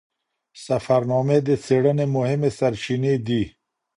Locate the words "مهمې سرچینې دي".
2.15-3.43